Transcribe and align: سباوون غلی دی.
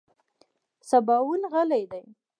سباوون 0.89 1.41
غلی 1.53 1.83
دی. 1.91 2.03